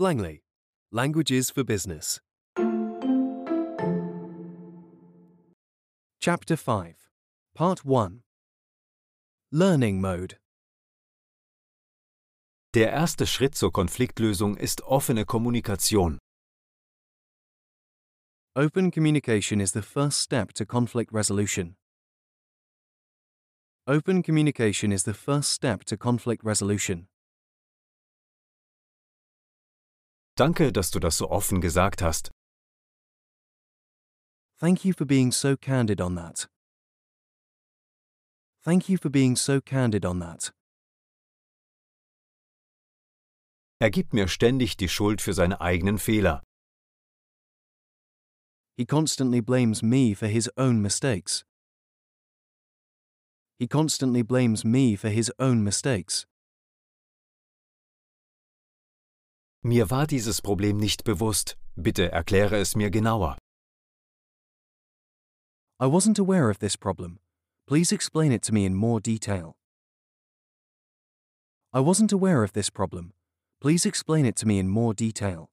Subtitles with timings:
[0.00, 0.40] Langley,
[0.90, 2.20] Languages for Business.
[6.18, 7.10] Chapter 5,
[7.54, 8.22] Part 1
[9.52, 10.36] Learning Mode.
[12.72, 16.18] Der erste Schritt zur Konfliktlösung ist offene Kommunikation.
[18.56, 21.76] Open communication is the first step to conflict resolution.
[23.86, 27.08] Open communication is the first step to conflict resolution.
[30.40, 32.30] Danke, dass du das so offen gesagt hast.
[34.58, 36.48] Thank you for being so candid on that.
[38.64, 40.50] Thank you for being so candid on that.
[43.80, 46.42] Er gibt mir ständig die Schuld für seine eigenen Fehler.
[48.78, 51.44] He constantly blames me for his own mistakes.
[53.58, 56.26] He constantly blames me for his own mistakes.
[59.62, 61.58] Mir war dieses Problem nicht bewusst.
[61.76, 63.36] Bitte erkläre es mir genauer.
[65.78, 67.18] I wasn't aware of this problem.
[67.66, 69.54] Please explain it to me in more detail.
[71.74, 73.12] I wasn't aware of this problem.
[73.60, 75.50] Please explain it to me in more detail.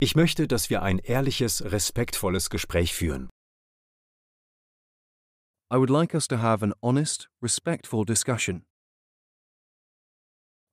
[0.00, 3.28] Ich möchte, dass wir ein ehrliches, respektvolles Gespräch führen.
[5.70, 8.64] I would like us to have an honest, respectful discussion.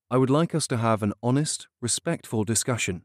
[0.10, 3.04] I would like us to have an honest, respectful discussion.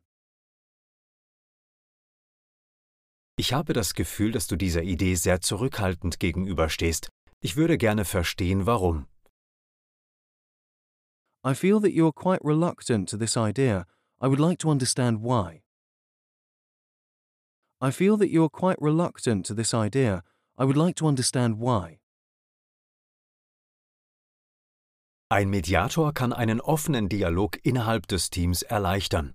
[3.37, 7.09] Ich habe das Gefühl, dass du dieser Idee sehr zurückhaltend gegenüberstehst.
[7.41, 9.07] Ich würde gerne verstehen, warum.
[11.45, 13.87] I feel that you are quite reluctant to this idea.
[14.21, 15.65] I would like to understand why.
[17.81, 20.23] I feel that you are quite reluctant to this idea.
[20.57, 21.99] I would like to understand why.
[25.33, 29.35] Ein Mediator kann einen offenen Dialog innerhalb des Teams erleichtern.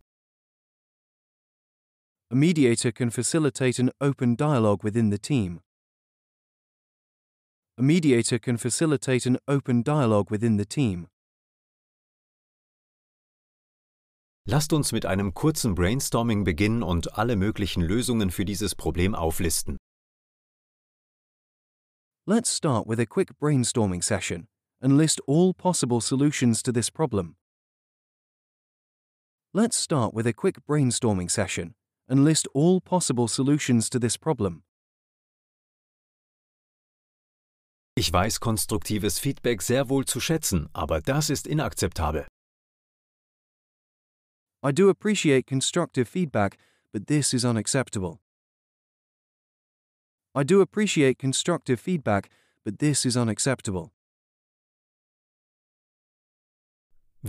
[2.29, 5.59] A mediator can facilitate an open dialogue within the team.
[7.79, 11.07] A mediator can facilitate an open dialogue within the team.
[14.45, 19.77] Lasst uns mit einem kurzen Brainstorming beginnen und alle möglichen Lösungen für dieses Problem auflisten.
[22.27, 24.47] Let's start with a quick brainstorming session
[24.81, 27.35] and list all possible solutions to this problem.
[29.53, 31.73] Let's start with a quick brainstorming session
[32.07, 34.63] and list all possible solutions to this problem.
[37.95, 42.27] Ich weiß konstruktives Feedback sehr wohl zu schätzen, aber das ist inakzeptabel.
[44.63, 46.57] I do appreciate constructive feedback,
[46.93, 48.19] but this is unacceptable.
[50.35, 52.29] I do appreciate constructive feedback,
[52.63, 53.91] but this is unacceptable.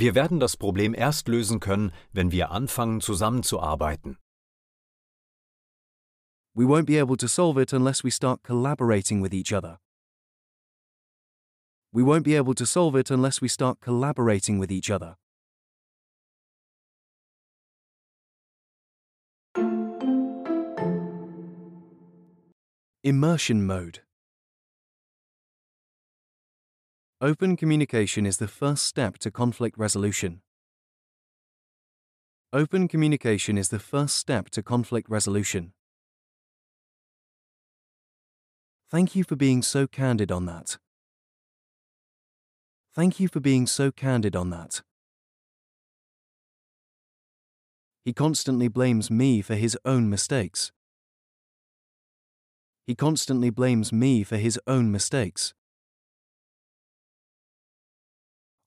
[0.01, 4.17] Wir werden das Problem erst lösen können, wenn wir anfangen zusammenzuarbeiten.
[6.55, 9.81] We won't be able to solve it unless we start collaborating with each other.
[11.93, 15.17] We won't be able to solve it unless we start collaborating with each other.
[23.03, 24.08] Immersion mode.
[27.21, 30.41] Open communication is the first step to conflict resolution.
[32.53, 35.73] Open communication is the first step to conflict resolution.
[38.89, 40.79] Thank you for being so candid on that.
[42.95, 44.83] Thank you for being so candid on that.
[48.05, 50.71] He constantly blames me for his own mistakes.
[52.87, 55.53] He constantly blames me for his own mistakes.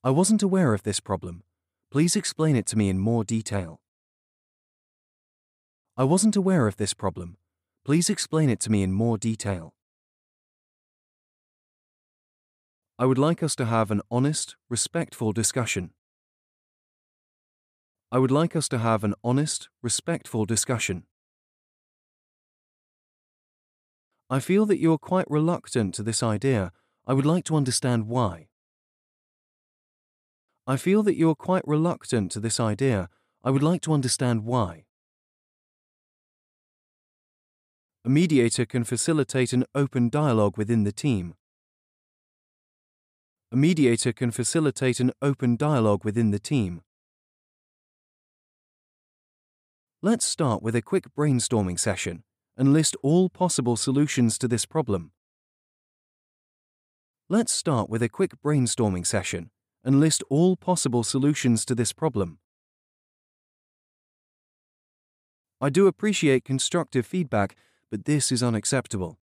[0.03, 1.44] I wasn't aware of this problem.
[1.91, 3.81] Please explain it to me in more detail.
[5.95, 7.38] I wasn't aware of this problem.
[7.85, 9.75] Please explain it to me in more detail.
[12.97, 15.91] I would like us to have an honest, respectful discussion.
[18.11, 21.03] I would like us to have an honest, respectful discussion.
[24.31, 26.72] I feel that you are quite reluctant to this idea.
[27.05, 28.47] I would like to understand why.
[30.67, 33.09] I feel that you are quite reluctant to this idea.
[33.43, 34.85] I would like to understand why.
[38.05, 41.35] A mediator can facilitate an open dialogue within the team.
[43.52, 46.81] A mediator can facilitate an open dialogue within the team.
[50.02, 52.23] Let's start with a quick brainstorming session
[52.57, 55.11] and list all possible solutions to this problem.
[57.29, 59.52] Let's start with a quick brainstorming session
[59.83, 62.39] and list all possible solutions to this problem.
[65.59, 67.55] I do appreciate constructive feedback,
[67.89, 69.19] but this is unacceptable.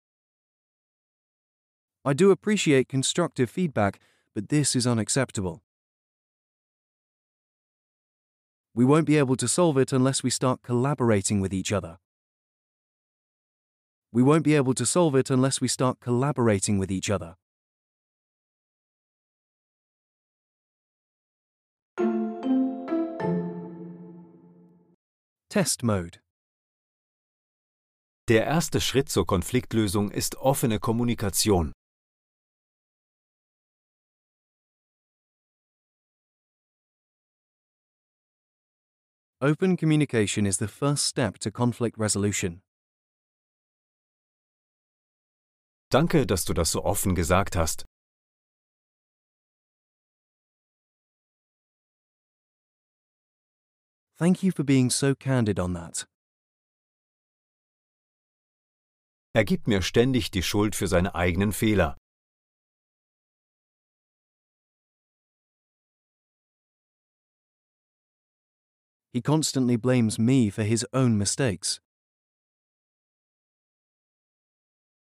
[2.06, 4.00] I do appreciate constructive feedback,
[4.34, 5.62] but this is unacceptable.
[8.74, 12.00] We won't be able to solve it unless we start collaborating with each other.
[14.12, 17.36] We won't be able to solve it unless we start collaborating with each other.
[25.54, 26.20] Test Mode
[28.28, 31.74] Der erste Schritt zur Konfliktlösung ist offene Kommunikation.
[39.40, 42.64] Open communication is the first step to conflict resolution.
[45.92, 47.86] Danke, dass du das so offen gesagt hast.
[54.18, 56.06] Thank you for being so candid on that.
[59.36, 61.98] Er gibt mir ständig die Schuld für seine eigenen Fehler.
[69.12, 71.80] He constantly blames me for his own mistakes.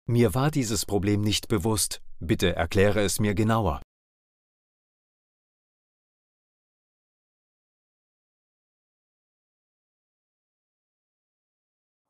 [0.08, 2.02] Mir war dieses Problem nicht bewusst.
[2.20, 3.82] Bitte erkläre es mir genauer.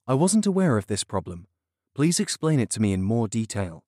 [0.06, 1.48] I wasn't aware of this problem.
[1.96, 3.84] Please explain it to me in more detail.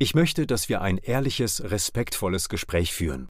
[0.00, 3.28] Ich möchte, dass wir ein ehrliches, respektvolles Gespräch führen.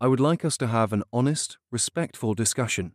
[0.00, 2.94] I would like us to have an honest, respectful discussion.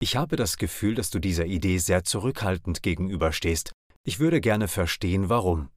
[0.00, 3.72] Ich habe das Gefühl, dass du dieser Idee sehr zurückhaltend gegenüberstehst.
[4.06, 5.70] Ich würde gerne verstehen, warum.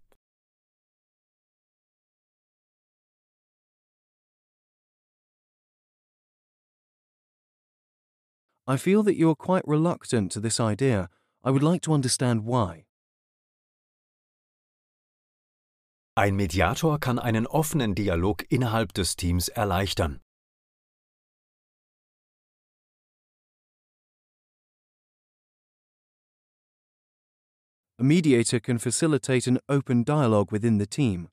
[8.70, 11.10] I feel that you are quite reluctant to this idea.
[11.42, 12.86] I would like to understand why.
[16.18, 20.20] Ein Mediator kann einen offenen Dialog innerhalb des Teams erleichtern.
[28.00, 31.30] A mediator can facilitate an open dialogue within the team.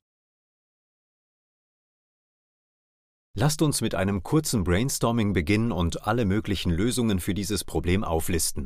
[3.37, 8.65] Lasst uns mit einem kurzen Brainstorming beginnen und alle möglichen Lösungen für dieses Problem auflisten.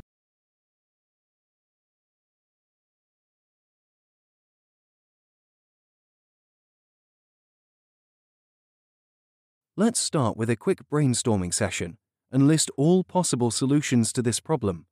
[9.75, 11.97] Let's start with a quick brainstorming session
[12.31, 14.85] and list all possible solutions to this problem.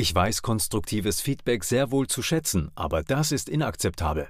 [0.00, 4.28] Ich weiß konstruktives Feedback sehr wohl zu schätzen, aber das ist inakzeptabel.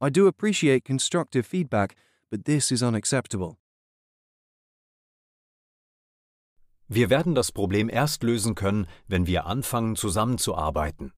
[0.00, 1.94] I do appreciate constructive feedback,
[2.30, 3.56] but this is unacceptable.
[6.88, 11.12] Wir werden das Problem erst lösen können, wenn wir anfangen zusammenzuarbeiten.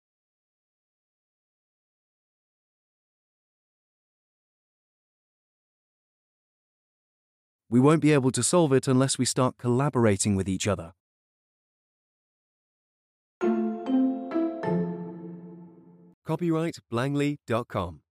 [7.69, 10.93] We won't be able to solve it unless we start collaborating with each other.
[16.25, 18.04] Copyright Blangley.com